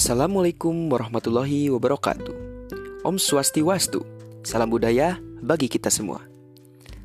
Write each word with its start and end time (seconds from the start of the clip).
Assalamualaikum 0.00 0.88
warahmatullahi 0.88 1.68
wabarakatuh. 1.68 2.32
Om 3.04 3.20
Swastiwastu. 3.20 4.00
Salam 4.40 4.72
budaya 4.72 5.20
bagi 5.44 5.68
kita 5.68 5.92
semua. 5.92 6.24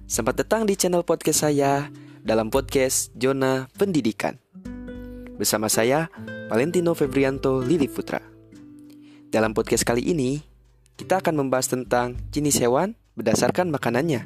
Selamat 0.08 0.40
datang 0.40 0.64
di 0.64 0.80
channel 0.80 1.04
podcast 1.04 1.44
saya 1.44 1.92
dalam 2.24 2.48
podcast 2.48 3.12
Jona 3.20 3.68
Pendidikan. 3.76 4.40
Bersama 5.36 5.68
saya, 5.68 6.08
Valentino 6.48 6.96
Febrianto 6.96 7.60
Lili 7.60 7.92
Putra. 7.92 8.24
Dalam 9.28 9.52
podcast 9.52 9.84
kali 9.84 10.16
ini, 10.16 10.40
kita 10.96 11.20
akan 11.20 11.36
membahas 11.36 11.68
tentang 11.68 12.16
jenis 12.32 12.64
hewan 12.64 12.96
berdasarkan 13.20 13.76
makanannya. 13.76 14.24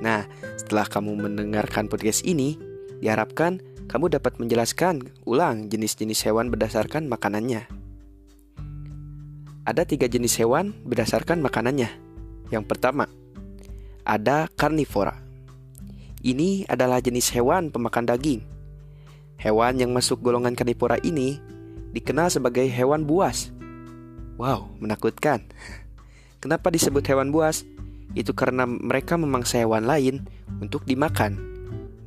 Nah, 0.00 0.24
setelah 0.56 0.88
kamu 0.88 1.20
mendengarkan 1.20 1.92
podcast 1.92 2.24
ini, 2.24 2.56
diharapkan 3.04 3.60
kamu 3.88 4.12
dapat 4.12 4.36
menjelaskan 4.36 5.16
ulang 5.24 5.72
jenis-jenis 5.72 6.28
hewan 6.28 6.52
berdasarkan 6.52 7.08
makanannya. 7.08 7.64
Ada 9.64 9.88
tiga 9.88 10.04
jenis 10.04 10.36
hewan 10.36 10.76
berdasarkan 10.84 11.40
makanannya. 11.40 11.88
Yang 12.52 12.64
pertama, 12.68 13.08
ada 14.04 14.48
karnivora. 14.60 15.16
Ini 16.20 16.68
adalah 16.68 17.00
jenis 17.00 17.32
hewan 17.32 17.72
pemakan 17.72 18.08
daging. 18.12 18.44
Hewan 19.40 19.80
yang 19.80 19.96
masuk 19.96 20.20
golongan 20.20 20.52
karnivora 20.52 21.00
ini 21.00 21.40
dikenal 21.96 22.28
sebagai 22.28 22.68
hewan 22.68 23.08
buas. 23.08 23.48
Wow, 24.36 24.68
menakutkan. 24.84 25.48
Kenapa 26.44 26.68
disebut 26.68 27.04
hewan 27.08 27.32
buas? 27.32 27.64
Itu 28.12 28.36
karena 28.36 28.68
mereka 28.68 29.16
memangsa 29.16 29.60
hewan 29.64 29.88
lain 29.88 30.28
untuk 30.60 30.84
dimakan. 30.84 31.40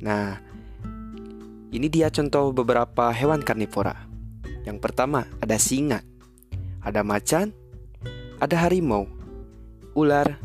Nah, 0.02 0.51
ini 1.72 1.88
dia 1.88 2.12
contoh 2.12 2.52
beberapa 2.52 3.08
hewan 3.08 3.40
karnivora. 3.40 4.04
Yang 4.68 4.78
pertama 4.84 5.24
ada 5.40 5.56
singa, 5.56 6.04
ada 6.84 7.00
macan, 7.00 7.56
ada 8.36 8.60
harimau, 8.60 9.08
ular, 9.96 10.36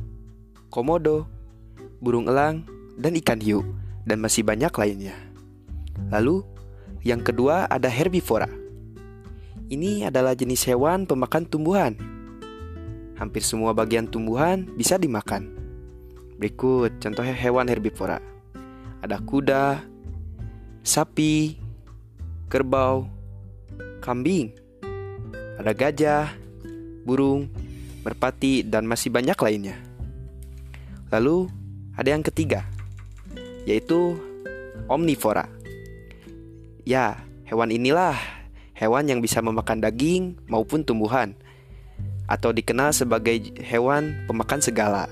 komodo, 0.72 1.28
burung 2.00 2.31
elang, 2.31 2.64
dan 2.95 3.20
ikan 3.20 3.44
hiu, 3.44 3.59
dan 4.08 4.23
masih 4.23 4.48
banyak 4.48 4.72
lainnya. 4.72 5.20
Lalu, 6.16 6.48
yang 7.03 7.20
kedua 7.20 7.67
ada 7.67 7.92
herbivora. 7.92 8.48
Ini 9.67 10.08
adalah 10.08 10.31
jenis 10.31 10.64
hewan 10.64 11.03
pemakan 11.03 11.44
tumbuhan. 11.44 12.00
Hampir 13.20 13.44
semua 13.44 13.75
bagian 13.75 14.08
tumbuhan 14.08 14.64
bisa 14.80 14.95
dimakan. 14.95 15.52
Berikut 16.39 17.03
contoh 17.03 17.25
hewan 17.28 17.67
herbivora. 17.67 18.23
Ada 19.03 19.20
kuda, 19.20 19.83
sapi, 20.88 21.59
kerbau, 22.47 23.11
kambing, 23.99 24.55
ada 25.59 25.75
gajah, 25.75 26.31
burung, 27.03 27.52
merpati, 28.07 28.63
dan 28.63 28.88
masih 28.88 29.11
banyak 29.11 29.35
lainnya. 29.35 29.75
Lalu 31.11 31.52
ada 31.99 32.08
yang 32.08 32.23
ketiga, 32.23 32.63
yaitu 33.67 34.15
omnivora. 34.88 35.52
Ya, 36.88 37.19
hewan 37.43 37.75
inilah 37.75 38.15
hewan 38.71 39.11
yang 39.11 39.19
bisa 39.19 39.43
memakan 39.43 39.83
daging 39.83 40.39
maupun 40.47 40.88
tumbuhan, 40.88 41.35
atau 42.31 42.55
dikenal 42.55 42.95
sebagai 42.95 43.59
hewan 43.59 44.23
pemakan 44.23 44.63
segala. 44.63 45.11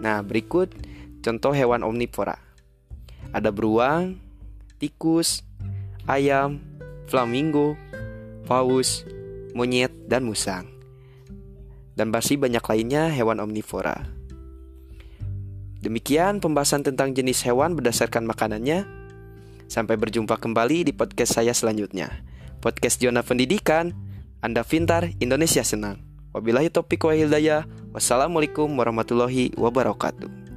Nah, 0.00 0.24
berikut 0.24 0.72
contoh 1.20 1.52
hewan 1.52 1.84
omnivora. 1.84 2.40
Ada 3.36 3.52
beruang, 3.52 4.16
tikus, 4.78 5.42
ayam, 6.06 6.62
flamingo, 7.10 7.74
paus, 8.46 9.04
monyet, 9.52 9.92
dan 10.06 10.24
musang. 10.24 10.66
Dan 11.98 12.14
masih 12.14 12.38
banyak 12.38 12.62
lainnya 12.62 13.10
hewan 13.10 13.42
omnivora. 13.42 14.06
Demikian 15.78 16.42
pembahasan 16.42 16.82
tentang 16.82 17.14
jenis 17.14 17.42
hewan 17.46 17.74
berdasarkan 17.74 18.26
makanannya. 18.26 18.86
Sampai 19.68 20.00
berjumpa 20.00 20.40
kembali 20.40 20.88
di 20.88 20.92
podcast 20.94 21.38
saya 21.38 21.52
selanjutnya. 21.52 22.24
Podcast 22.58 22.98
Jona 22.98 23.22
Pendidikan, 23.22 23.94
Anda 24.42 24.64
pintar, 24.66 25.12
Indonesia 25.22 25.62
senang. 25.62 26.02
Wabillahi 26.34 26.70
topik 26.70 27.02
wa 27.06 27.14
hidayah. 27.14 27.66
Wassalamualaikum 27.94 28.70
warahmatullahi 28.74 29.54
wabarakatuh. 29.54 30.47